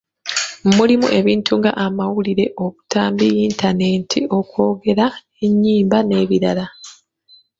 [0.75, 5.05] Mulimu ebintu nga; amawulire, obutambi, yintaneeti, okwogera,
[5.45, 6.65] ennyimba n'ebirala.